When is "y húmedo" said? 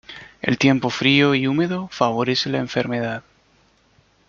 1.35-1.87